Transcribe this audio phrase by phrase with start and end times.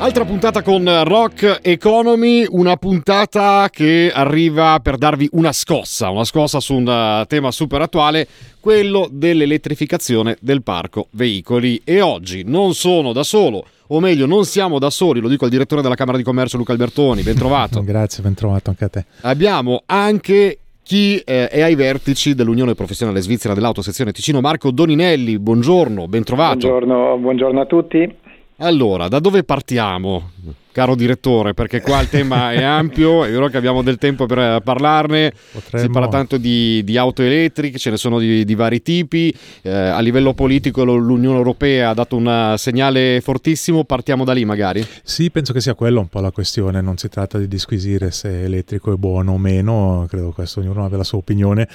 [0.00, 6.60] Altra puntata con Rock Economy, una puntata che arriva per darvi una scossa, una scossa
[6.60, 8.28] su un tema super attuale,
[8.60, 11.80] quello dell'elettrificazione del parco veicoli.
[11.82, 15.50] E oggi non sono da solo, o meglio non siamo da soli, lo dico al
[15.50, 17.82] direttore della Camera di Commercio Luca Albertoni, ben trovato.
[17.84, 19.04] Grazie, ben trovato anche a te.
[19.22, 25.40] Abbiamo anche chi eh, è ai vertici dell'Unione Professionale Svizzera dell'Auto Sezione Ticino, Marco Doninelli,
[25.40, 26.68] buongiorno, ben trovato.
[26.68, 28.26] Buongiorno, buongiorno a tutti.
[28.60, 30.30] Allora, da dove partiamo?
[30.78, 34.38] Caro direttore, perché qua il tema è ampio, è vero che abbiamo del tempo per
[34.38, 35.84] eh, parlarne, Potremmo...
[35.84, 39.72] si parla tanto di, di, auto elettriche, ce ne sono di, di vari tipi, eh,
[39.72, 44.86] a livello politico l'Unione Europea ha dato un segnale fortissimo, partiamo da lì magari?
[45.02, 48.44] Sì, penso che sia quella un po' la questione, non si tratta di disquisire se
[48.44, 51.68] elettrico è buono o meno, credo che questo ognuno abbia la sua opinione,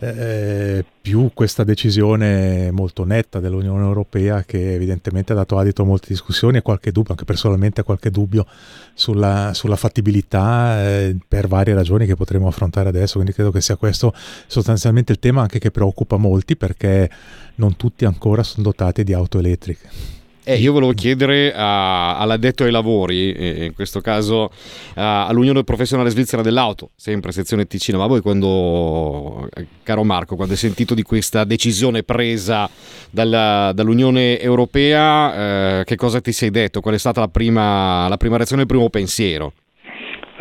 [0.00, 6.06] eh, più questa decisione molto netta dell'Unione Europea che evidentemente ha dato adito a molte
[6.08, 11.74] discussioni e qualche dubbio, anche personalmente qualche dubbio dubbio sulla, sulla fattibilità eh, per varie
[11.74, 14.12] ragioni che potremo affrontare adesso, quindi credo che sia questo
[14.46, 17.10] sostanzialmente il tema anche che preoccupa molti perché
[17.56, 20.20] non tutti ancora sono dotati di auto elettriche.
[20.44, 24.50] Eh, io volevo chiedere a, all'addetto ai lavori, in questo caso
[24.94, 29.48] all'Unione Professionale Svizzera dell'Auto, sempre sezione Ticino, ma voi quando,
[29.84, 32.68] caro Marco, quando hai sentito di questa decisione presa
[33.10, 36.80] dalla, dall'Unione Europea, eh, che cosa ti sei detto?
[36.80, 39.52] Qual è stata la prima, la prima reazione, il primo pensiero?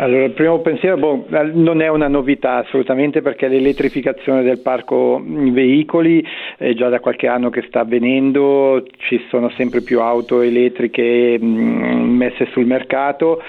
[0.01, 6.25] Allora, il primo pensiero boh, non è una novità assolutamente perché l'elettrificazione del parco veicoli
[6.57, 12.17] è già da qualche anno che sta avvenendo, ci sono sempre più auto elettriche mm,
[12.17, 13.43] messe sul mercato.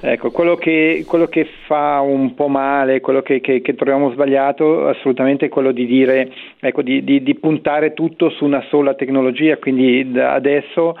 [0.00, 4.86] Ecco, quello che, quello che, fa un po' male, quello che, che, che, troviamo sbagliato
[4.86, 6.30] assolutamente è quello di dire,
[6.60, 10.96] ecco, di, di, di puntare tutto su una sola tecnologia, quindi adesso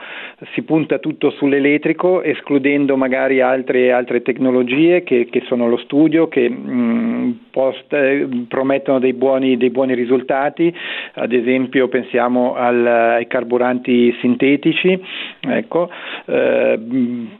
[0.52, 6.48] si punta tutto sull'elettrico escludendo magari altre, altre tecnologie che, che sono lo studio, che
[6.48, 10.72] mh, mm, post, eh, promettono dei buoni, dei buoni, risultati,
[11.14, 15.00] ad esempio pensiamo al, ai carburanti sintetici,
[15.40, 15.90] ecco.
[16.26, 16.78] eh,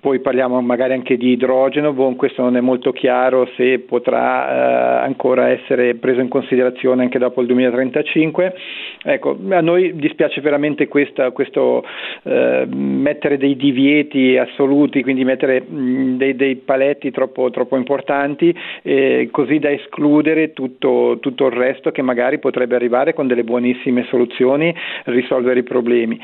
[0.01, 5.05] poi parliamo magari anche di idrogeno, bon, questo non è molto chiaro se potrà eh,
[5.05, 8.55] ancora essere preso in considerazione anche dopo il 2035.
[9.03, 11.85] Ecco, a noi dispiace veramente questa, questo
[12.25, 18.55] eh, mettere dei divieti assoluti, quindi mettere mh, mm, dei, dei paletti troppo troppo, importanti,
[18.83, 24.05] eh, così da escludere tutto, tutto il resto che magari potrebbe arrivare con delle buonissime
[24.09, 26.21] soluzioni risolvere i problemi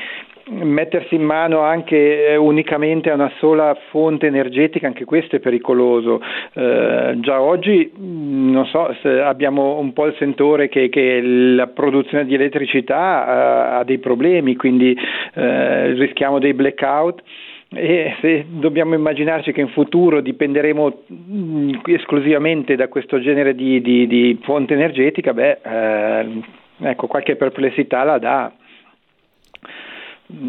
[0.47, 6.21] mettersi in mano anche eh, unicamente a una sola fonte energetica, anche questo è pericoloso.
[6.53, 8.93] Eh, già oggi non so,
[9.23, 14.55] abbiamo un po' il sentore che, che la produzione di elettricità eh, ha dei problemi,
[14.55, 14.95] quindi
[15.33, 17.23] eh, rischiamo dei blackout
[17.69, 24.07] e se dobbiamo immaginarci che in futuro dipenderemo mm, esclusivamente da questo genere di, di,
[24.07, 26.41] di fonte energetica, beh, eh,
[26.79, 28.53] ecco, qualche perplessità la dà.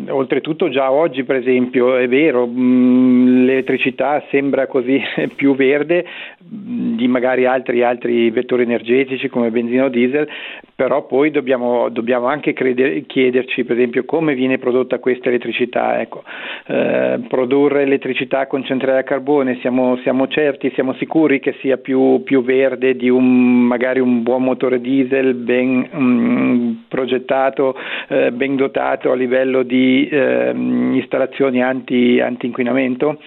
[0.08, 5.00] Oltretutto già oggi per esempio è vero, mm, l'elettricità sembra così
[5.34, 6.06] più verde
[6.44, 10.28] mm, di magari altri, altri vettori energetici come benzina o diesel,
[10.76, 15.98] però poi dobbiamo, dobbiamo anche creder, chiederci per esempio come viene prodotta questa elettricità.
[15.98, 16.22] Ecco,
[16.66, 22.22] eh, produrre elettricità con centrale a carbone, siamo, siamo certi, siamo sicuri che sia più,
[22.24, 27.74] più verde di un, magari un buon motore diesel ben um, progettato,
[28.08, 33.18] eh, ben dotato a livello di eh, installazioni anti, anti-inquinamento?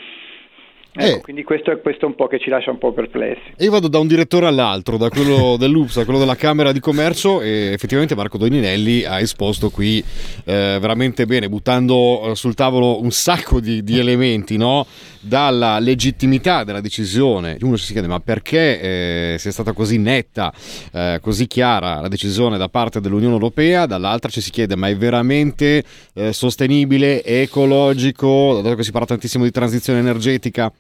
[1.00, 1.22] Ecco, eh.
[1.22, 3.54] quindi questo è, questo un po' che ci lascia un po' perplessi.
[3.58, 7.40] io vado da un direttore all'altro, da quello dell'UPS a quello della Camera di Commercio
[7.40, 10.04] e effettivamente Marco Doninelli ha esposto qui
[10.44, 14.86] eh, veramente bene, buttando eh, sul tavolo un sacco di, di elementi, no?
[15.22, 17.58] dalla legittimità della decisione.
[17.62, 20.54] Uno si chiede ma perché eh, sia stata così netta,
[20.92, 24.98] eh, così chiara la decisione da parte dell'Unione Europea, dall'altra ci si chiede ma è
[24.98, 30.72] veramente eh, sostenibile, ecologico, dato che si parla tantissimo di transizione energetica?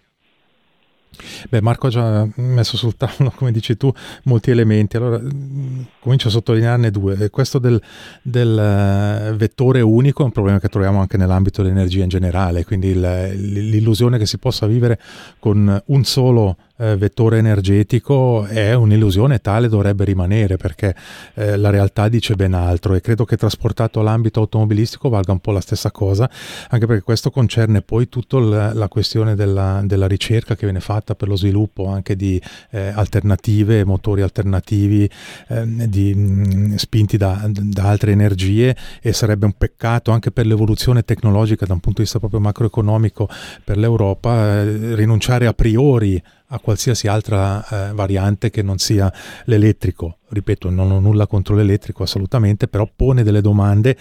[1.49, 3.91] Beh, Marco ha già messo sul tavolo, come dici tu,
[4.23, 4.97] molti elementi.
[4.97, 7.29] Allora, mm, comincio a sottolinearne due.
[7.29, 7.81] Questo del,
[8.21, 12.89] del eh, vettore unico è un problema che troviamo anche nell'ambito dell'energia in generale, quindi
[12.89, 14.99] il, l'illusione che si possa vivere
[15.39, 20.95] con un solo eh, vettore energetico è un'illusione tale dovrebbe rimanere perché
[21.35, 22.95] eh, la realtà dice ben altro.
[22.95, 26.29] E credo che trasportato all'ambito automobilistico valga un po' la stessa cosa,
[26.69, 31.27] anche perché questo concerne poi tutta la, questione della, della, ricerca che viene fatta per
[31.27, 32.41] lo sviluppo anche di
[32.71, 35.09] eh, alternative, motori alternativi
[35.49, 40.45] ehm, di, mh, mm, spinti da, da altre energie e sarebbe un peccato anche per
[40.45, 43.29] l'evoluzione tecnologica da un punto di vista proprio macroeconomico
[43.63, 49.11] per l'Europa eh, rinunciare a priori a qualsiasi altra eh, variante che non sia
[49.45, 50.17] l'elettrico.
[50.29, 53.97] Ripeto, non ho nulla contro l'elettrico assolutamente, però pone delle domande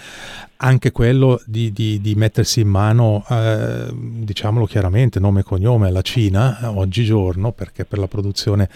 [0.56, 6.02] anche quello di, di, di mettersi in mano, eh, diciamolo chiaramente, nome e cognome alla
[6.02, 8.68] Cina oggigiorno, perché per la produzione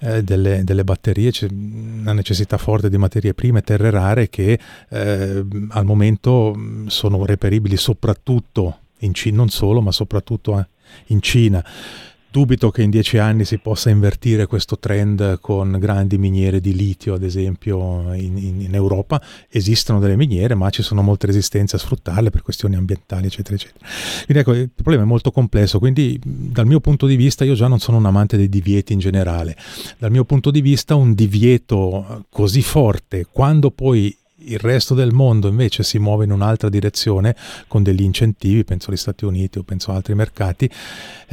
[0.00, 5.46] eh, delle, delle, batterie c'è una necessità forte di materie prime, terre rare che eh,
[5.68, 6.54] al momento
[6.86, 10.66] sono reperibili soprattutto in Cina, non solo, ma soprattutto eh,
[11.06, 11.64] in Cina
[12.34, 17.14] Dubito che in dieci anni si possa invertire questo trend con grandi miniere di litio,
[17.14, 19.22] ad esempio, in, in, in, Europa.
[19.48, 23.86] Esistono delle miniere, ma ci sono molte resistenze a sfruttarle per questioni ambientali, eccetera, eccetera.
[24.24, 25.78] Quindi ecco, il problema è molto complesso.
[25.78, 28.98] Quindi, dal mio punto di vista, io già non sono un amante dei divieti in
[28.98, 29.56] generale.
[29.96, 34.12] Dal mio punto di vista, un divieto così forte, quando poi
[34.46, 37.36] il resto del mondo invece si muove in un'altra direzione
[37.68, 40.68] con degli incentivi, penso agli Stati Uniti o penso a altri mercati,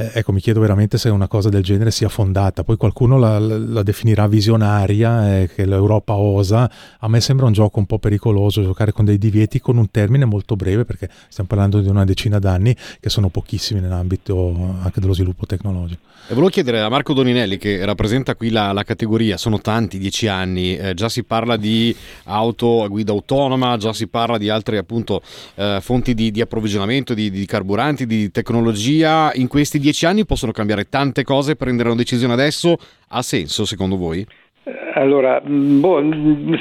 [0.06, 3.38] eh, ecco mi chiedo veramente se una cosa del genere sia fondata, poi qualcuno la,
[3.38, 8.62] la definirà visionaria, eh, che l'Europa osa, a me sembra un gioco un po' pericoloso
[8.62, 12.38] giocare con dei divieti con un termine molto breve perché stiamo parlando di una decina
[12.38, 16.00] d'anni che sono pochissimi nell'ambito anche dello sviluppo tecnologico.
[16.28, 20.28] E volevo chiedere a Marco Doninelli che rappresenta qui la, la categoria, sono tanti, dieci
[20.28, 21.94] anni, eh, già si parla di
[22.24, 25.22] auto a guida guida autonoma, già si parla di altre appunto
[25.56, 29.32] eh, fonti di, di approvvigionamento, di, di, carburanti, di tecnologia.
[29.34, 32.76] In questi dieci anni possono cambiare tante cose, prendere una decisione adesso
[33.08, 34.26] ha senso secondo voi?
[34.94, 36.00] Allora, boh,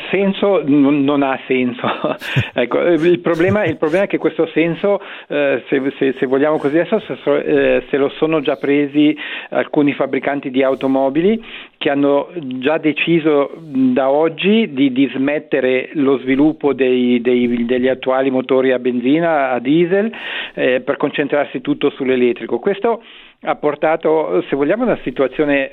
[0.10, 1.88] senso non ha senso.
[2.54, 6.80] ecco, il, problema, il, problema, è che questo senso, eh, se, se, se, vogliamo così
[6.80, 9.16] adesso, se, eh, se, lo sono già presi
[9.50, 11.44] alcuni fabbricanti di automobili
[11.82, 12.30] che hanno
[12.60, 18.78] già deciso da oggi di, di smettere lo sviluppo dei, dei, degli attuali motori a
[18.78, 20.14] benzina, a diesel,
[20.54, 22.60] eh, per concentrarsi tutto sull'elettrico.
[22.60, 23.02] Questo
[23.44, 25.72] ha portato, se vogliamo, a una situazione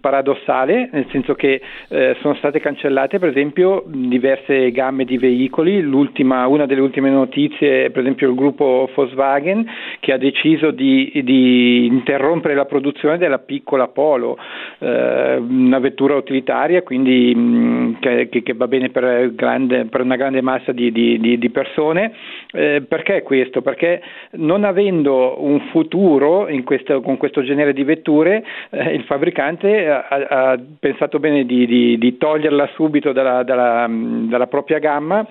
[0.00, 6.66] paradossale, nel senso che eh, sono state cancellate per esempio diverse gamme di veicoli, una
[6.66, 9.68] delle ultime notizie è per esempio il gruppo Volkswagen
[9.98, 14.38] che ha deciso di, di interrompere la produzione della piccola Polo,
[14.78, 20.42] eh, una vettura utilitaria quindi mh, che, che, va bene per, grande, per, una grande
[20.42, 22.12] massa di, di, di persone.
[22.52, 23.62] Eh, perché questo?
[23.62, 24.00] Perché
[24.32, 30.58] non avendo un futuro questo, con questo genere di vetture, eh, il fabbricante ha, ha
[30.78, 31.66] pensato bene di,
[31.98, 35.26] di, toglierla subito dalla, dalla, dalla propria gamma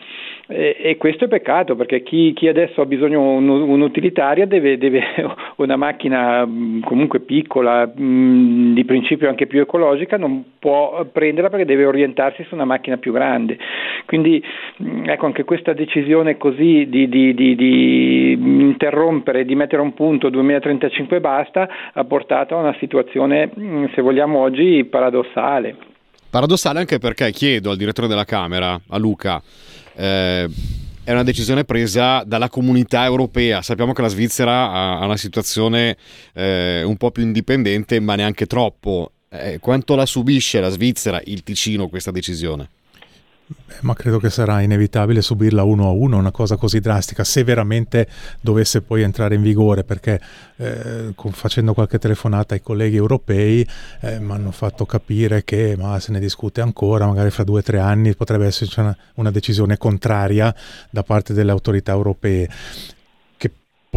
[0.49, 5.01] e, e, questo è peccato perché chi, chi adesso ha bisogno un, un'utilitaria deve, deve,
[5.57, 11.65] una macchina mm, comunque piccola, mm, di principio anche più ecologica, non può prenderla perché
[11.65, 13.57] deve orientarsi su una macchina più grande.
[14.05, 14.41] Quindi
[14.81, 20.29] mm, ecco anche questa decisione così di, di, di, di interrompere, di mettere un punto
[20.29, 23.51] 2035 basta, ha portato a una situazione,
[23.93, 25.87] se vogliamo oggi, paradossale.
[26.29, 29.41] Paradossale anche perché chiedo al direttore della Camera, a Luca,
[29.95, 30.50] eh,
[31.03, 33.62] è una decisione presa dalla comunità europea.
[33.62, 35.96] Sappiamo che la Svizzera ha, una situazione
[36.34, 39.13] eh, un po' più indipendente, ma neanche troppo.
[39.29, 42.69] Eh, quanto la subisce la Svizzera, il Ticino, questa decisione?
[43.50, 47.46] Beh, ma credo che sarà inevitabile subirla uno a uno, una cosa così drastica, se
[47.46, 48.06] veramente
[48.42, 50.20] dovesse poi entrare in vigore, perché
[50.58, 53.66] eh, facendo qualche telefonata ai colleghi europei
[54.01, 57.63] eh, mi hanno fatto capire che ma se ne discute ancora, magari fra due o
[57.63, 60.54] tre anni potrebbe esserci una, una decisione contraria
[60.89, 62.50] da parte delle autorità europee.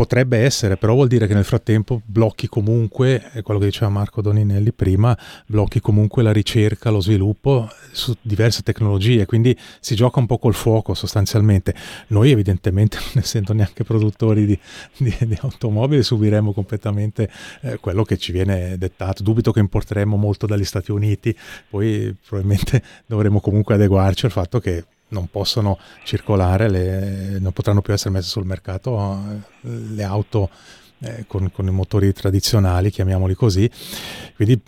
[0.00, 4.22] Potrebbe essere, però vuol dire che nel frattempo blocchi comunque, è quello che diceva Marco
[4.22, 5.14] Doninelli prima,
[5.44, 10.54] blocchi comunque la ricerca, lo sviluppo su diverse tecnologie, quindi si gioca un po' col
[10.54, 11.74] fuoco sostanzialmente.
[12.06, 14.58] Noi evidentemente, non essendo neanche produttori di,
[14.96, 17.30] di, di automobili, subiremo completamente
[17.60, 19.22] eh, quello che ci viene dettato.
[19.22, 21.36] Dubito che importeremo molto dagli Stati Uniti,
[21.68, 27.92] poi probabilmente dovremo comunque adeguarci al fatto che non possono circolare, le, non potranno più
[27.92, 29.18] essere messe sul mercato
[29.62, 30.50] eh, le auto
[31.00, 33.70] eh, con, con, i motori tradizionali, chiamiamoli così.
[34.36, 34.60] Quindi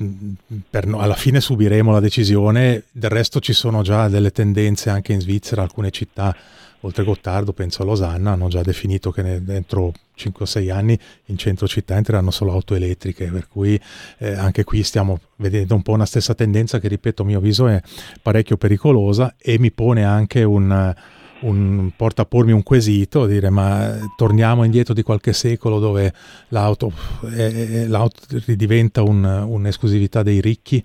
[0.69, 5.21] per, alla fine subiremo la decisione, del resto ci sono già delle tendenze anche in
[5.21, 6.35] Svizzera, alcune città
[6.83, 11.97] oltre Gottardo, penso a Losanna, hanno già definito che dentro 5-6 anni in centro città
[11.97, 13.79] entreranno solo auto elettriche, per cui
[14.19, 17.67] eh, anche qui stiamo vedendo un po' una stessa tendenza che, ripeto, a mio avviso
[17.67, 17.81] è
[18.21, 20.95] parecchio pericolosa e mi pone anche un
[21.43, 26.13] un, porta a pormi un quesito, dire ma torniamo indietro di qualche secolo dove
[26.49, 26.93] l'auto,
[27.29, 30.85] è, l'auto diventa un, un'esclusività dei ricchi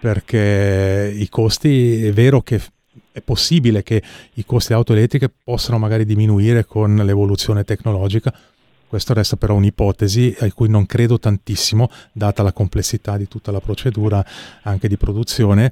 [0.00, 2.60] perché i costi, è vero che
[3.12, 4.02] è possibile che
[4.34, 8.32] i costi auto elettriche possano magari diminuire con l'evoluzione tecnologica,
[8.88, 13.60] questo resta però un'ipotesi a cui non credo tantissimo, data la complessità di tutta la
[13.60, 14.24] procedura
[14.62, 15.70] anche di produzione,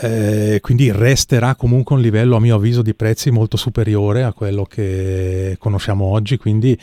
[0.00, 4.64] eh, quindi resterà comunque un livello a mio avviso di prezzi molto superiore a quello
[4.64, 6.78] che conosciamo oggi, quindi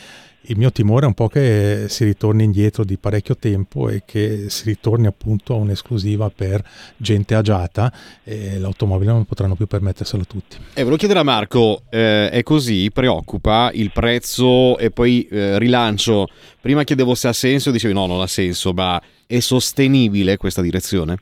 [0.46, 4.50] il mio timore è un po' che si ritorni indietro di parecchio tempo e che
[4.50, 6.62] si ritorni appunto a un'esclusiva per
[6.96, 7.92] gente agiata
[8.24, 10.56] e l'automobile non potranno più permetterselo tutti.
[10.56, 12.90] E eh, volevo chiedere a Marco, eh, è così?
[12.92, 16.26] Preoccupa il prezzo e poi eh, rilancio?
[16.60, 21.16] Prima chiedevo se ha senso, dicevi no, non ha senso, ma è sostenibile questa direzione?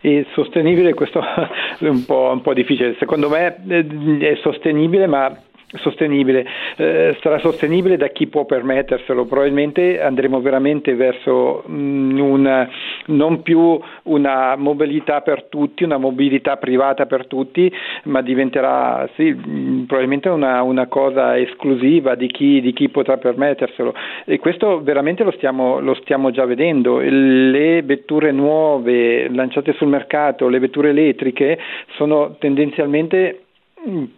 [0.00, 1.20] È sostenibile, questo
[1.78, 2.96] è un po', un po', difficile.
[2.98, 5.36] Secondo me eh, è sostenibile, ma
[5.76, 6.46] sostenibile.
[6.76, 12.68] Eh, sarà sostenibile da chi può permetterselo, probabilmente andremo veramente verso mh, mm, una,
[13.06, 17.70] non più una mobilità per tutti, una mobilità privata per tutti,
[18.04, 23.18] ma diventerà sì, mh, mm, probabilmente una, una, cosa esclusiva di chi, di chi, potrà
[23.18, 23.92] permetterselo
[24.24, 26.98] e questo veramente lo stiamo, lo stiamo già vedendo.
[27.00, 31.58] Le vetture nuove lanciate sul mercato, le vetture elettriche
[31.96, 33.47] sono tendenzialmente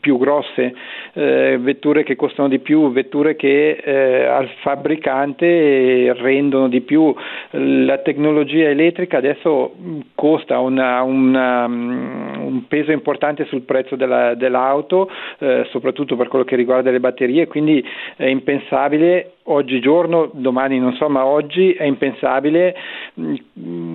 [0.01, 0.75] più grosse,
[1.13, 7.15] eh, vetture che costano di più, vetture che eh, al fabbricante rendono di più.
[7.51, 9.75] La tecnologia elettrica adesso
[10.15, 15.09] costa una, una, un peso importante sul prezzo della, dell'auto,
[15.39, 17.85] eh, soprattutto per quello che riguarda le batterie, quindi
[18.17, 22.75] è impensabile oggigiorno, domani non so, ma oggi è impensabile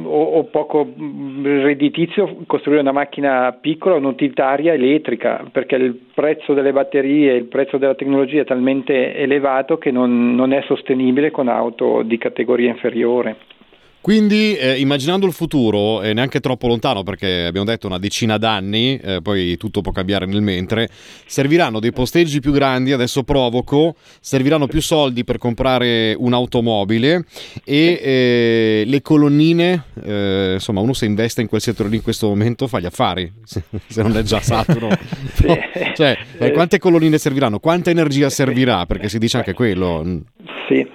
[0.03, 0.91] o, o, poco
[1.43, 7.95] redditizio costruire una macchina piccola, un'utilitaria elettrica, perché il prezzo delle batterie, il prezzo della
[7.95, 13.35] tecnologia è talmente elevato che non, non è sostenibile con auto di categoria inferiore.
[14.05, 18.99] Quindi eh, immaginando il futuro, e neanche troppo lontano perché abbiamo detto una decina d'anni,
[19.03, 20.89] eh, poi tutto può cambiare nel mentre,
[21.25, 27.25] serviranno dei posteggi più grandi, adesso provoco, serviranno più soldi per comprare un'automobile
[27.63, 32.27] e eh, le colonnine, eh, insomma uno se investe in quel settore lì in questo
[32.27, 34.87] momento fa gli affari, se, se non è già saturo.
[35.41, 35.57] no?
[35.95, 37.57] Cioè, eh, quante colonnine serviranno?
[37.57, 38.85] Quanta energia servirà?
[38.85, 40.21] Perché si dice anche quello.
[40.67, 40.85] Sì,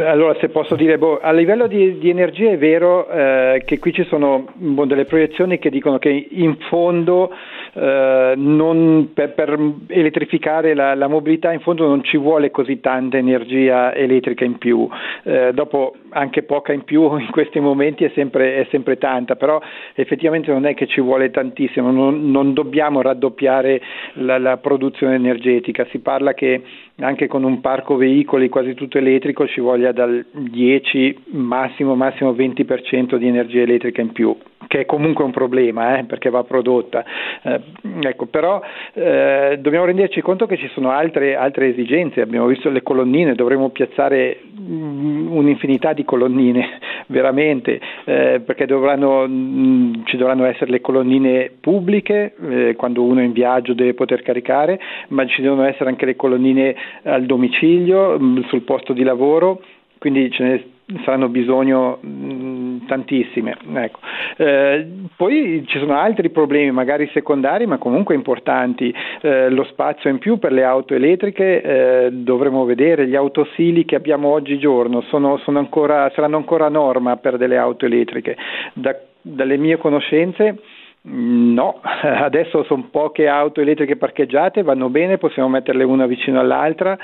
[0.00, 3.92] allora se posso dire, boh, a livello di, di, energia è vero eh, che qui
[3.92, 7.30] ci sono boh, delle proiezioni che dicono che in fondo
[7.74, 13.94] eh, per, per, elettrificare la, la, mobilità in fondo non ci vuole così tanta energia
[13.94, 14.88] elettrica in più,
[15.24, 19.60] eh, dopo anche poca in più in questi momenti è sempre, è sempre, tanta, però
[19.94, 23.80] effettivamente non è che ci vuole tantissimo, non, non dobbiamo raddoppiare
[24.14, 26.62] la, la produzione energetica, si parla che
[27.00, 33.16] anche con un parco veicoli quasi tutto elettrico ci voglia dal 10 massimo massimo 20%
[33.16, 37.04] di energia elettrica in più che è comunque un problema eh, perché va prodotta.
[37.42, 37.60] Eh,
[38.00, 38.60] ecco, però
[38.92, 43.70] eh, dobbiamo renderci conto che ci sono altre, altre, esigenze, abbiamo visto le colonnine, dovremmo
[43.70, 50.80] piazzare mm, un'infinità di colonnine veramente, eh, perché dovranno, mh, mm, ci dovranno essere le
[50.80, 55.90] colonnine pubbliche eh, quando uno è in viaggio deve poter caricare, ma ci devono essere
[55.90, 59.62] anche le colonnine al domicilio, mh, mm, sul posto di lavoro,
[59.98, 60.62] quindi ce ne
[61.04, 63.56] saranno bisogno mh, tantissime.
[63.74, 63.98] Ecco.
[64.36, 64.86] Eh,
[65.16, 68.94] poi ci sono altri problemi, magari secondari, ma comunque importanti.
[69.20, 73.96] Eh, lo spazio in più per le auto elettriche eh, dovremo vedere, gli autosili che
[73.96, 78.36] abbiamo oggigiorno sono, sono ancora, saranno ancora norma per delle auto elettriche.
[78.74, 80.58] Da, dalle mie conoscenze
[81.06, 86.96] No, adesso sono poche auto elettriche parcheggiate, vanno bene, possiamo metterle una vicino all'altra,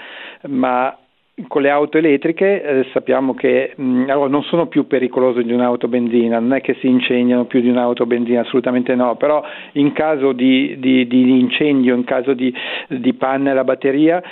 [0.46, 0.96] ma
[1.48, 5.52] con le auto elettriche eh, sappiamo che mh, mm, allora, non sono più pericolose di
[5.52, 9.42] un'auto benzina, non è che si incendiano più di un'auto benzina, assolutamente no, però
[9.72, 12.52] in caso di, di, di incendio, in caso di,
[12.88, 14.22] di panne alla batteria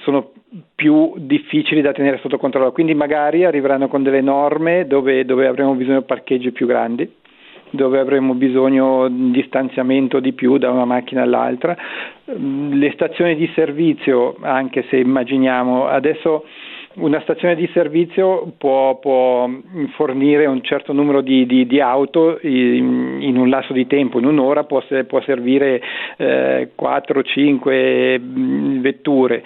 [0.00, 0.32] sono
[0.74, 5.74] più difficili da tenere sotto controllo, quindi magari arriveranno con delle norme dove, dove avremo
[5.74, 7.24] bisogno di parcheggi più grandi
[7.70, 11.76] dove avremo bisogno di distanziamento di più da una macchina all'altra.
[12.24, 16.44] Le stazioni di servizio, anche se immaginiamo, adesso
[16.96, 19.48] una stazione di servizio può, può
[19.96, 24.24] fornire un certo numero di, di, di auto in, in, un lasso di tempo, in
[24.24, 25.82] un'ora può, può servire
[26.16, 29.42] eh, 4-5 mm, vetture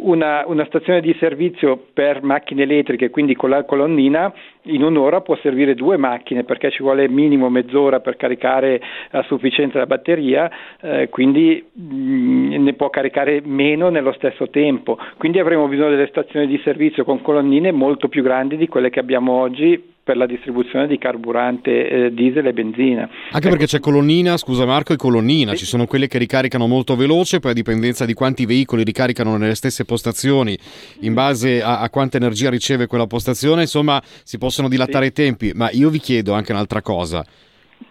[0.00, 4.32] una, una, stazione di servizio per macchine elettriche, quindi con la colonnina,
[4.64, 8.80] in un'ora può servire due macchine perché ci vuole minimo mezz'ora per caricare
[9.12, 10.50] a sufficienza la batteria,
[10.80, 14.98] eh, quindi mh, mm, ne può caricare meno nello stesso tempo.
[15.16, 19.00] Quindi avremo bisogno delle stazioni di servizio con colonnine molto più grandi di quelle che
[19.00, 23.10] abbiamo oggi per la distribuzione di carburante eh, diesel e benzina.
[23.30, 25.58] Anche perché c'è colonnina, scusa Marco, e colonnina, sì.
[25.58, 29.54] ci sono quelle che ricaricano molto veloce, poi a dipendenza di quanti veicoli ricaricano nelle
[29.54, 30.56] stesse postazioni,
[31.00, 35.10] in base a, a quanta energia riceve quella postazione, insomma si possono dilatare sì.
[35.10, 37.22] i tempi, ma io vi chiedo anche un'altra cosa,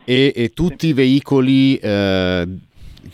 [0.04, 2.48] e, e tutti i veicoli eh,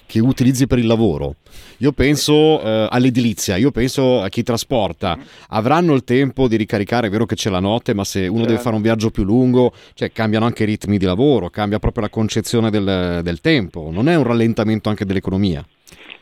[0.06, 1.36] che utilizzi per il lavoro,
[1.78, 5.18] io penso eh, all'edilizia, io penso a chi trasporta,
[5.50, 8.52] avranno il tempo di ricaricare, è vero che c'è la notte, ma se uno certo.
[8.52, 12.04] deve fare un viaggio più lungo, cioè cambiano anche i ritmi di lavoro, cambia proprio
[12.04, 15.66] la concezione del, del tempo, non è un rallentamento anche dell'economia?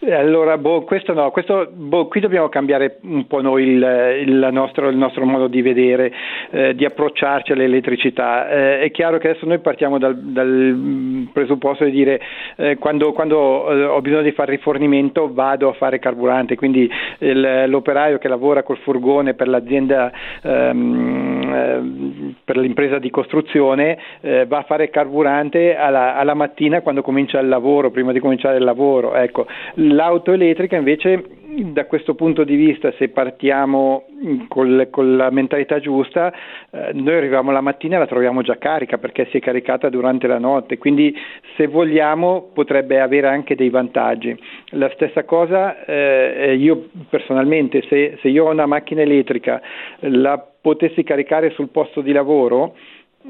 [0.10, 4.90] Allora, boh, questo no, questo, boh, qui dobbiamo cambiare un po' noi il, il, nostro,
[4.90, 6.12] il nostro, modo di vedere,
[6.50, 8.50] eh, di approcciarci all'elettricità.
[8.50, 12.20] Eh, è chiaro che adesso noi partiamo dal, dal presupposto di dire
[12.56, 16.90] eh, quando, quando eh, ho bisogno di fare rifornimento vado a fare carburante, quindi
[17.20, 24.46] il, l'operaio che lavora col furgone per l'azienda, ehm, ehm per l'impresa di costruzione eh,
[24.46, 28.64] va a fare carburante alla, alla, mattina quando comincia il lavoro, prima di cominciare il
[28.64, 29.16] lavoro.
[29.16, 29.46] Ecco,
[29.92, 34.06] L'auto elettrica invece da questo punto di vista, se partiamo
[34.48, 36.32] col, con la mentalità giusta,
[36.70, 40.28] eh, noi arriviamo la mattina e la troviamo già carica perché si è caricata durante
[40.28, 41.14] la notte, quindi
[41.58, 44.38] se vogliamo potrebbe avere anche dei vantaggi.
[44.70, 49.62] La stessa cosa eh, io personalmente, se, se io ho una macchina elettrica,
[50.00, 52.76] la potessi caricare sul posto di lavoro,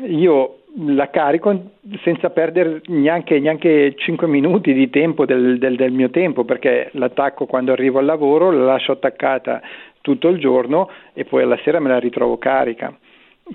[0.06, 1.72] io la carico
[2.04, 7.46] senza perdere neanche, neanche 5 minuti di tempo del, del, del, mio tempo perché l'attacco
[7.46, 9.62] quando arrivo al lavoro, la lascio attaccata
[10.02, 12.96] tutto il giorno e poi alla sera me la ritrovo carica.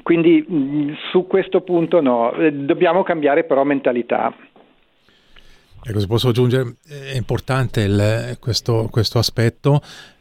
[0.02, 4.34] Quindi su questo punto no, eh, dobbiamo cambiare però mentalità.
[5.88, 9.80] Ecco, se posso aggiungere, è importante il, questo, questo aspetto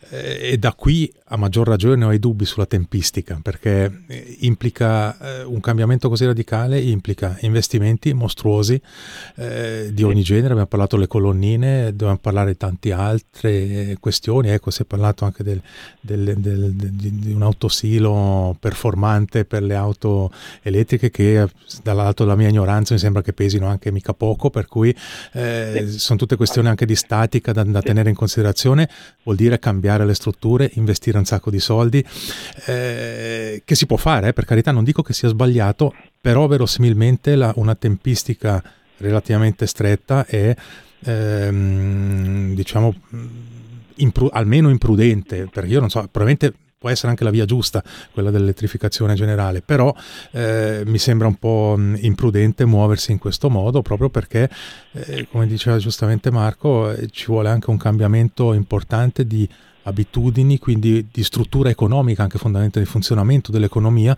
[0.09, 5.17] eh, e da qui a maggior ragione ho i dubbi sulla tempistica perché eh, implica
[5.17, 8.79] eh, un cambiamento così radicale, implica investimenti mostruosi
[9.37, 14.69] eh, di ogni genere, abbiamo parlato delle colonnine, dobbiamo parlare di tante altre questioni, ecco
[14.69, 15.59] si è parlato anche del,
[15.99, 21.47] del, del, di, di, un autosilo performante per le auto elettriche che
[21.81, 24.95] dall'alto della mia ignoranza mi sembra che pesino anche mica poco, per cui
[25.33, 25.54] eh,
[25.87, 28.89] sono tutte questioni anche di statica da, da tenere in considerazione,
[29.23, 32.03] vuol dire cambiare cambiare le strutture, investire un sacco di soldi,
[32.65, 37.35] eh, che si può fare, eh, per carità, non dico che sia sbagliato, però verosimilmente
[37.35, 38.63] la, una tempistica
[38.97, 40.55] relativamente stretta è,
[41.03, 42.95] ehm, diciamo,
[43.95, 48.31] impru- almeno imprudente, perché io non so, probabilmente può essere anche la via giusta, quella
[48.31, 49.93] dell'elettrificazione generale, però
[50.31, 54.49] eh, mi sembra un po' imprudente muoversi in questo modo proprio perché,
[54.91, 59.47] eh, come diceva giustamente Marco, eh, ci vuole anche un cambiamento importante di
[59.85, 64.17] abitudini, quindi di struttura economica, anche fondamentalmente di funzionamento dell'economia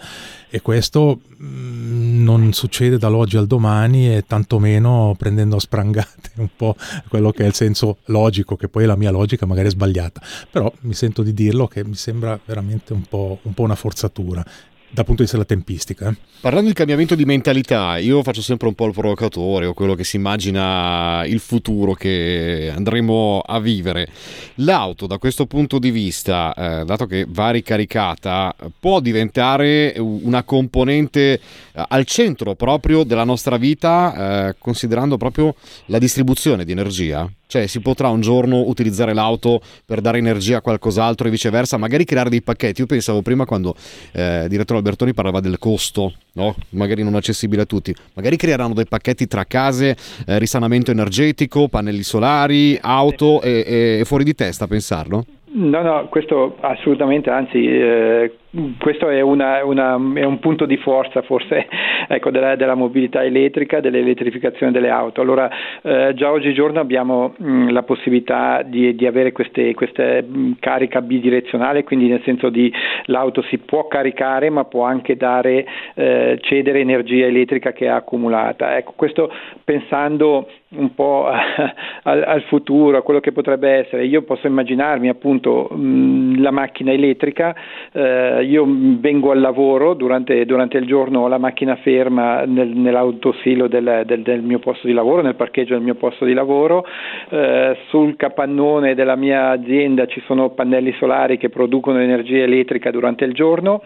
[0.50, 6.76] e questo mm, non succede dall'oggi al domani e tantomeno prendendo a sprangate un po'
[7.08, 10.72] quello che è il senso logico, che poi la mia logica magari è sbagliata, però
[10.82, 14.44] mi sento di dirlo che mi sembra veramente un po', un po una forzatura
[14.90, 16.10] dal punto di vista della tempistica.
[16.10, 16.16] Eh.
[16.40, 20.04] Parlando di cambiamento di mentalità, io faccio sempre un po' il provocatore o quello che
[20.04, 24.08] si immagina il futuro che andremo a vivere.
[24.56, 31.34] L'auto da questo punto di vista, eh, dato che va ricaricata, può diventare una componente
[31.34, 31.40] eh,
[31.88, 35.56] al centro proprio della nostra vita, eh, considerando proprio
[35.88, 37.30] la distribuzione di energia?
[37.48, 42.04] Cioè si potrà un giorno utilizzare l'auto per dare energia a qualcos'altro e viceversa, magari
[42.04, 42.82] creare dei pacchetti.
[42.82, 43.74] Io pensavo prima quando
[44.14, 46.56] eh, il direttore Albertoni parlava del costo, no?
[46.72, 52.04] magari non accessibile a tutti, magari creeranno dei pacchetti tra case, eh, risanamento energetico, pannelli
[52.04, 55.26] solari, auto e, e, fuori di testa pensarlo?
[55.50, 58.32] No, no, questo assolutamente, anzi, eh,
[58.80, 61.68] questo è, una, una, è, un punto di forza forse
[62.08, 65.22] ecco, della, della, mobilità elettrica, dell'elettrificazione delle auto.
[65.22, 65.50] Allora
[65.82, 71.84] eh, già oggigiorno abbiamo mh, la possibilità di, di avere queste, queste mh, carica bidirezionale,
[71.84, 72.72] quindi nel senso di
[73.06, 78.78] l'auto si può caricare ma può anche dare, eh, cedere energia elettrica che ha accumulata.
[78.78, 79.32] Ecco, questo
[79.64, 81.28] pensando un po'
[82.04, 84.06] al, al, futuro, a quello che potrebbe essere.
[84.06, 87.56] Io posso immaginarmi appunto mh, la macchina elettrica,
[87.92, 93.68] eh, io vengo al lavoro, durante, durante, il giorno ho la macchina ferma nel, nell'autosilo
[93.68, 96.86] del, del, del, mio posto di lavoro, nel parcheggio del mio posto di lavoro,
[97.30, 103.26] eh, sul capannone della mia azienda ci sono pannelli solari che producono energia elettrica durante
[103.26, 103.84] il giorno,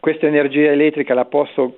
[0.00, 1.76] questa energia elettrica la posso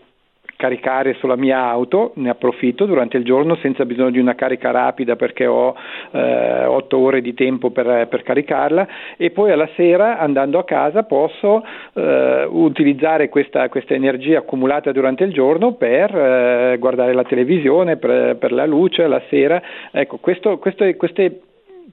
[0.58, 5.14] caricare sulla mia auto, ne approfitto durante il giorno senza bisogno di una carica rapida
[5.14, 5.72] perché ho
[6.10, 11.04] eh, 8 ore di tempo per, per, caricarla e poi alla sera andando a casa
[11.04, 17.96] posso eh, utilizzare questa, questa, energia accumulata durante il giorno per eh, guardare la televisione,
[17.96, 19.62] per, per, la luce, la sera.
[19.92, 21.40] Ecco, questo, questo, queste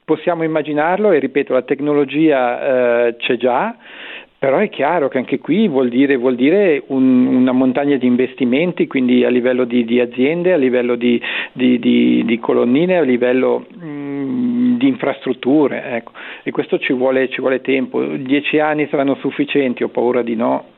[0.04, 3.76] possiamo immaginarlo e ripeto la tecnologia eh, c'è già
[4.46, 8.86] però è chiaro che anche qui vuol dire, vuol dire un, una montagna di investimenti,
[8.86, 11.20] quindi a livello di, di aziende, a livello di,
[11.52, 11.80] di,
[12.24, 15.82] di colonnine, a livello mm, di infrastrutture.
[15.96, 16.12] Ecco.
[16.44, 18.04] E questo ci vuole, ci vuole tempo.
[18.04, 19.82] Dieci anni saranno sufficienti?
[19.82, 20.75] Ho paura di no.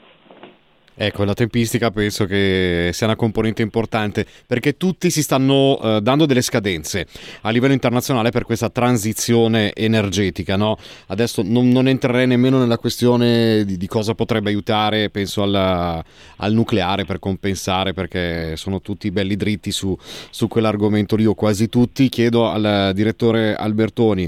[0.99, 6.25] Ecco, la tempistica penso che sia una componente importante perché tutti si stanno eh, dando
[6.25, 7.05] delle scadenze
[7.41, 10.55] a livello internazionale per questa transizione energetica.
[10.55, 10.75] No?
[11.05, 16.03] Adesso non, non, entrerei nemmeno nella questione di, di cosa potrebbe aiutare, penso alla,
[16.38, 19.95] al nucleare per compensare perché sono tutti belli dritti su,
[20.31, 22.10] su quell'argomento lì o quasi tutti.
[22.10, 24.27] Chiedo al direttore Albertoni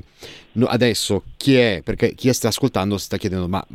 [0.66, 3.66] adesso chi è, perché chi sta ascoltando si sta chiedendo ma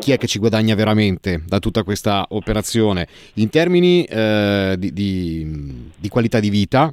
[0.00, 5.90] chi è che ci guadagna veramente da tutta questa operazione in termini eh, di, di,
[5.94, 6.92] di qualità di vita,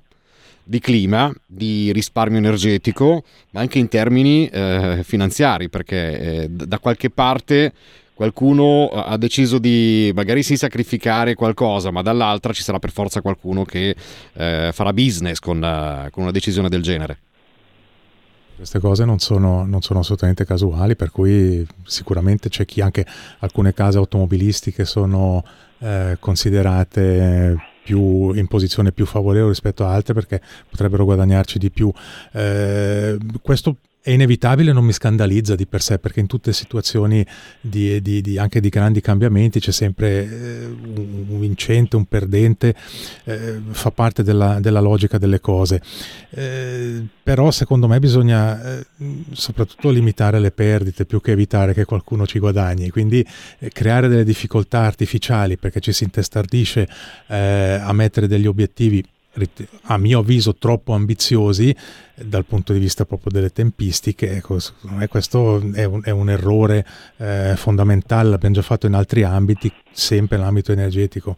[0.61, 7.09] di clima, di risparmio energetico, ma anche in termini eh, finanziari, perché eh, da qualche
[7.09, 7.71] parte
[8.13, 13.63] qualcuno ha deciso di magari sì sacrificare qualcosa, ma dall'altra ci sarà per forza qualcuno
[13.63, 13.95] che
[14.33, 15.59] eh, farà business con,
[16.11, 17.19] con una decisione del genere.
[18.57, 23.05] Queste cose non sono, non sono, assolutamente casuali, per cui sicuramente c'è chi anche
[23.39, 25.43] alcune case automobilistiche sono
[25.77, 31.93] eh, considerate più in posizione più favorevole rispetto a altre perché potrebbero guadagnarci di più.
[32.31, 33.75] Eh, questo
[34.07, 37.25] è inevitabile, non mi scandalizza di per sé, perché in tutte situazioni
[37.59, 42.73] di, di, di, anche di grandi cambiamenti c'è sempre eh, un vincente, un perdente,
[43.25, 45.81] eh, fa parte della, della, logica delle cose.
[46.29, 48.85] Eh, però secondo me bisogna eh,
[49.33, 53.25] soprattutto limitare le perdite più che evitare che qualcuno ci guadagni, quindi
[53.59, 56.87] eh, creare delle difficoltà artificiali perché ci si intestardisce
[57.27, 59.03] eh, a mettere degli obiettivi
[59.83, 61.75] a mio avviso troppo ambiziosi
[62.15, 64.37] dal punto di vista proprio delle tempistiche.
[64.37, 64.57] Ecco,
[65.09, 66.85] questo è un, è un errore
[67.17, 71.37] eh, fondamentale, l'abbiamo già fatto in altri ambiti, sempre nell'ambito energetico.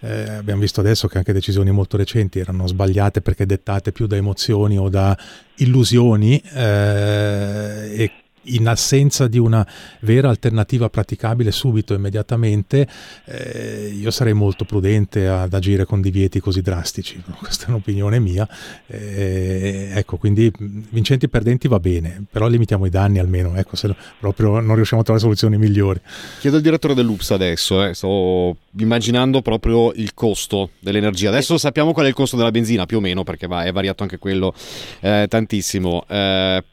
[0.00, 4.16] Eh, abbiamo visto adesso che anche decisioni molto recenti erano sbagliate perché dettate più da
[4.16, 5.16] emozioni o da
[5.56, 8.10] illusioni eh, e
[8.44, 9.66] in assenza di una
[10.00, 12.86] vera alternativa praticabile subito, immediatamente,
[13.24, 17.22] eh, io sarei molto prudente ad agire con divieti così drastici.
[17.38, 18.48] Questa è un'opinione mia.
[18.86, 23.94] Eh, ecco, quindi vincenti e perdenti va bene, però limitiamo i danni almeno, ecco, se
[24.18, 26.00] proprio non riusciamo a trovare soluzioni migliori.
[26.40, 31.28] Chiedo al direttore dell'UPS adesso, eh, sto immaginando proprio il costo dell'energia.
[31.28, 34.02] Adesso sappiamo qual è il costo della benzina, più o meno, perché va, è variato
[34.02, 34.54] anche quello
[35.00, 36.64] eh, tantissimo eh,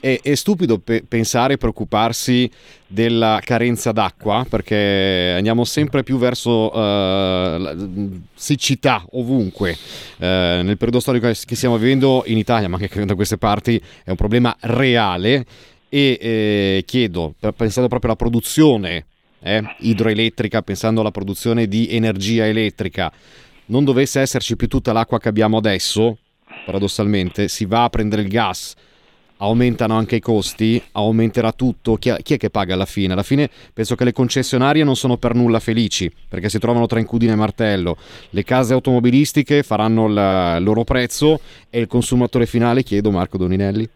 [0.00, 2.50] è, è stupido pe- pensare e preoccuparsi
[2.86, 9.76] della carenza d'acqua perché andiamo sempre più verso uh, siccità ovunque.
[10.16, 10.24] Uh,
[10.62, 14.16] nel periodo storico che stiamo vivendo in Italia, ma anche da queste parti, è un
[14.16, 15.44] problema reale
[15.88, 19.06] e eh, chiedo, pensando proprio alla produzione
[19.40, 23.10] eh, idroelettrica, pensando alla produzione di energia elettrica,
[23.66, 26.18] non dovesse esserci più tutta l'acqua che abbiamo adesso,
[26.64, 28.74] paradossalmente, si va a prendere il gas
[29.38, 33.12] aumentano anche i costi, aumenterà tutto, chi, è che paga alla fine?
[33.12, 36.98] Alla fine penso che le concessionarie non sono per nulla felici perché si trovano tra
[36.98, 37.96] incudine e martello,
[38.30, 43.88] le case automobilistiche faranno il loro prezzo e il consumatore finale, chiedo Marco Doninelli.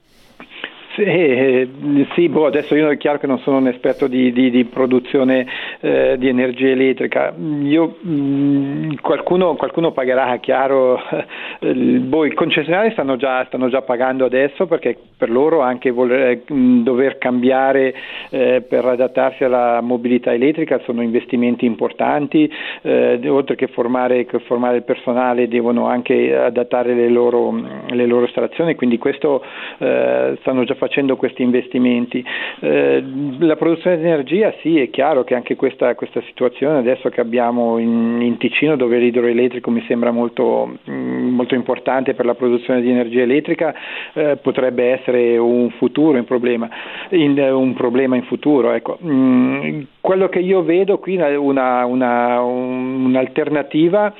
[1.04, 4.64] Sì, Sì, boh, adesso io è chiaro che non sono un esperto di, di, di
[4.64, 5.46] produzione
[5.80, 11.00] eh, di energia elettrica, io, mh, mm, qualcuno, qualcuno, pagherà, chiaro,
[11.58, 16.42] eh, boh, i concessionari stanno già, stanno già, pagando adesso perché per loro anche voler,
[16.46, 17.94] mh, mm, dover cambiare
[18.30, 22.48] eh, per adattarsi alla mobilità elettrica sono investimenti importanti,
[22.82, 27.52] eh, oltre che formare, che formare, il personale devono anche adattare le loro,
[27.88, 29.42] le loro installazioni, quindi questo
[29.78, 32.24] eh, stanno già facendo questi investimenti.
[32.60, 33.02] Eh,
[33.38, 37.78] la produzione di energia sì, è chiaro che anche questa, questa situazione adesso che abbiamo
[37.78, 42.90] in, in, Ticino dove l'idroelettrico mi sembra molto, mm, molto importante per la produzione di
[42.90, 43.74] energia elettrica
[44.12, 46.68] eh, potrebbe essere un futuro, un problema
[47.10, 48.72] in, un problema in futuro.
[48.72, 48.98] Ecco.
[49.02, 54.12] Mm, quello che io vedo qui è una, una, un'alternativa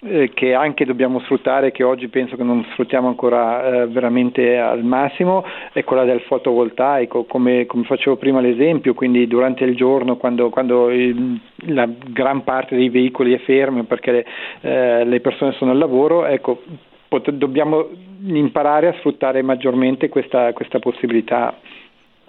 [0.00, 4.84] eh, che anche dobbiamo sfruttare, che oggi penso che non sfruttiamo ancora eh, veramente al
[4.84, 10.50] massimo, è quella del fotovoltaico, come, come, facevo prima l'esempio, quindi durante il giorno quando,
[10.50, 14.24] quando il, la gran parte dei veicoli è ferma perché
[14.60, 16.62] eh, le persone sono al lavoro, ecco,
[17.08, 17.88] pot- dobbiamo
[18.24, 21.56] imparare a sfruttare maggiormente questa, questa possibilità.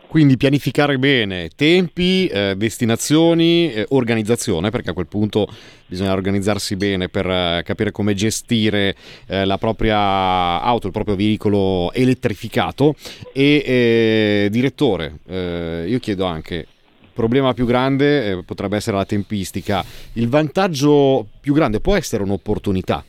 [0.07, 5.47] Quindi pianificare bene tempi, eh, destinazioni, eh, organizzazione, perché a quel punto
[5.85, 8.95] bisogna organizzarsi bene per eh, capire come gestire
[9.27, 12.95] eh, la propria auto, il proprio veicolo elettrificato.
[13.33, 19.83] E eh, direttore, eh, io chiedo anche, il problema più grande potrebbe essere la tempistica.
[20.13, 23.03] Il vantaggio più grande può essere un'opportunità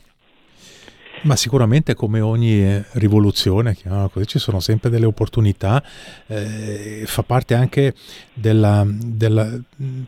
[1.23, 3.75] ma sicuramente come ogni eh, rivoluzione,
[4.11, 5.83] così, ci sono sempre delle opportunità,
[6.27, 7.93] eh, fa parte anche
[8.33, 9.49] della, della,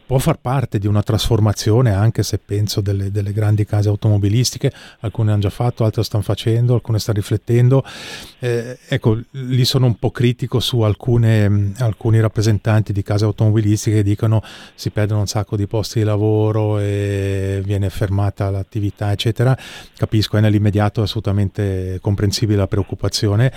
[0.06, 4.72] può far parte di una trasformazione anche se penso delle, delle, grandi case automobilistiche,
[5.02, 7.84] alcune hanno già fatto, altre stanno facendo, alcune stanno riflettendo.
[8.40, 14.04] Eh, ecco, lì sono un po' critico su alcune, alcuni rappresentanti di case automobilistiche che
[14.04, 14.42] dicono
[14.76, 19.58] si perdono un sacco di posti di lavoro e viene fermata l'attività, eccetera.
[19.96, 23.52] Capisco, è nell'immediato è assolutamente comprensibile la preoccupazione,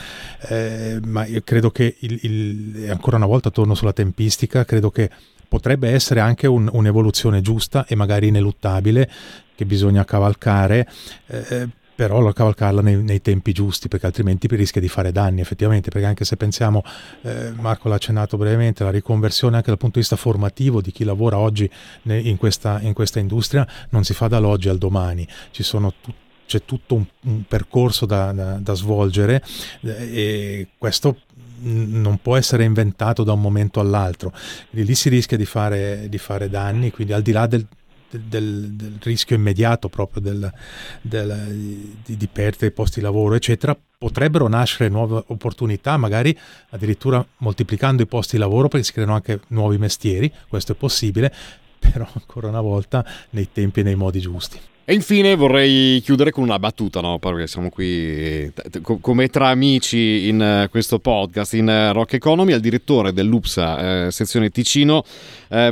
[0.48, 5.10] eh, ma io credo che il, il, ancora una volta torno sulla tempistica, credo che
[5.48, 9.08] potrebbe essere anche un, un'evoluzione giusta e magari ineluttabile
[9.54, 10.88] che bisogna cavalcare.
[11.26, 16.06] Eh, però cavalcarla nei, nei, tempi giusti perché altrimenti rischia di fare danni effettivamente perché
[16.06, 16.82] anche se pensiamo
[17.22, 21.04] eh, Marco l'ha accennato brevemente la riconversione anche dal punto di vista formativo di chi
[21.04, 21.70] lavora oggi
[22.02, 26.64] in questa, in questa industria non si fa dall'oggi al domani ci sono tutti c'è
[26.64, 29.42] tutto un, un percorso da, da, da, svolgere
[29.82, 31.18] eh, e questo
[31.60, 34.32] non può essere inventato da un momento all'altro.
[34.70, 37.66] Quindi lì si rischia di fare, di fare danni, quindi al di là del,
[38.10, 40.52] del, del rischio immediato proprio del,
[41.00, 46.36] di, di perdere posti di lavoro, eccetera, potrebbero nascere nuove opportunità, magari
[46.70, 51.32] addirittura moltiplicando i posti di lavoro perché si creano anche nuovi mestieri, questo è possibile,
[51.78, 54.60] però ancora una volta nei tempi e nei modi giusti.
[54.86, 57.18] E infine vorrei chiudere con una battuta, no?
[57.18, 62.52] perché siamo qui t- come tra amici in uh, questo podcast, in uh, Rock Economy,
[62.52, 65.02] al direttore dell'UPSA uh, sezione Ticino,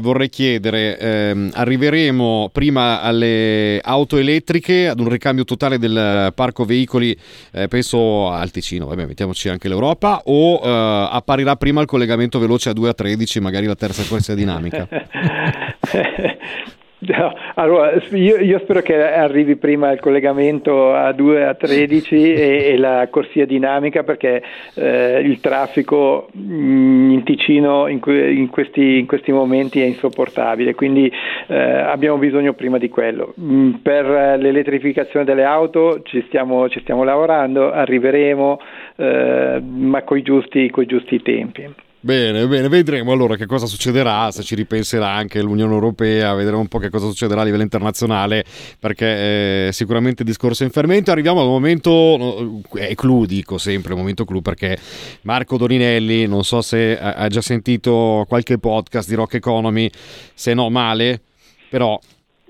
[0.00, 7.18] vorrei chiedere, ehm, arriveremo prima alle auto elettriche, ad un ricambio totale del parco veicoli,
[7.68, 12.88] penso al Ticino, vabbè mettiamoci anche l'Europa, o apparirà prima il collegamento veloce a 2
[12.90, 14.88] a 13, magari la terza corsia dinamica?
[17.54, 22.78] Allora, io, io, spero che arrivi prima il collegamento a 2 a 13 e, e
[22.78, 24.42] la corsia dinamica perché
[24.74, 31.10] eh, il traffico mm, in Ticino in, in, questi, in, questi, momenti è insopportabile, quindi
[31.48, 33.34] eh, abbiamo bisogno prima di quello.
[33.40, 38.60] Mm, per l'elettrificazione delle auto ci stiamo, ci stiamo lavorando, arriveremo,
[38.96, 40.70] eh, ma con i giusti
[41.22, 41.90] tempi.
[42.04, 46.66] Bene, bene, vedremo allora che cosa succederà, se ci ripenserà anche l'Unione Europea, vedremo un
[46.66, 48.44] po' che cosa succederà a livello internazionale,
[48.80, 51.12] perché eh, sicuramente il discorso è in fermento.
[51.12, 54.76] Arriviamo al momento, è eh, clou, dico sempre, momento clou, perché
[55.20, 59.88] Marco Dorinelli, non so se ha già sentito qualche podcast di Rock Economy,
[60.34, 61.20] se no male,
[61.70, 61.96] però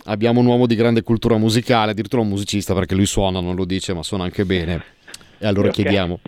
[0.05, 3.67] abbiamo un uomo di grande cultura musicale, addirittura un musicista, perché lui suona, non lo
[3.67, 4.83] dice, ma suona anche bene.
[5.37, 5.83] E allora okay.
[5.83, 6.21] chiediamo,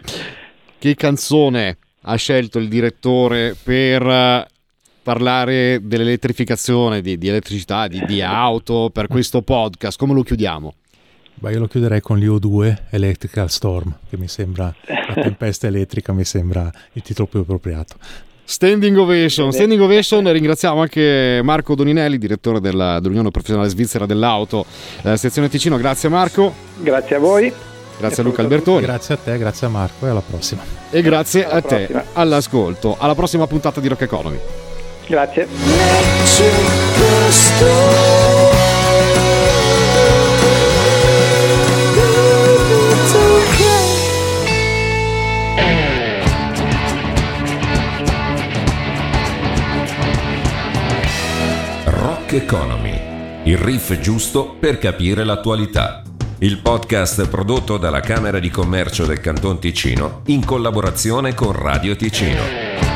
[0.79, 4.47] che canzone ha scelto il direttore per eh,
[5.03, 9.99] parlare dell'elettrificazione, di, di elettricità, di, di, auto per questo podcast.
[9.99, 10.75] Come lo chiudiamo?
[11.35, 16.25] Beh, io lo chiuderei con l'IO2 Electrical Storm, che mi sembra la tempesta elettrica, mi
[16.25, 17.97] sembra il titolo più appropriato.
[18.47, 24.67] Standing ovation, standing ovation, ringraziamo anche Marco Doninelli, direttore della, dell'Unione Professionale Svizzera dell'Auto,
[25.03, 26.53] eh, sezione Ticino, grazie Marco.
[26.79, 27.74] Grazie a voi.
[27.99, 28.83] Grazie a Luca Albertoni.
[28.83, 30.63] Grazie a te, grazie a Marco e alla prossima.
[30.91, 32.05] E grazie alla a te prossima.
[32.13, 32.97] all'ascolto.
[32.99, 34.39] Alla prossima puntata di Rock Economy.
[35.07, 35.47] Grazie.
[51.85, 53.01] Rock Economy,
[53.45, 56.03] il riff giusto per capire l'attualità.
[56.39, 62.94] Il podcast prodotto dalla Camera di Commercio del Canton Ticino in collaborazione con Radio Ticino.